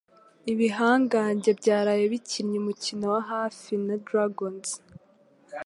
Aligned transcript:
Ibihangange 0.51 1.49
byaraye 1.59 2.03
bikinnye 2.13 2.55
umukino 2.59 3.05
wa 3.13 3.21
hafi 3.31 3.71
na 3.85 3.95
Dragons. 4.07 4.69